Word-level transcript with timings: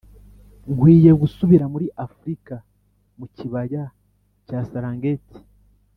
'nkwiye 0.67 1.11
gusubira 1.21 1.65
muri 1.73 1.87
afurika, 2.05 2.55
mu 3.17 3.25
kibaya 3.35 3.83
cya 4.45 4.59
saranghetti', 4.69 5.41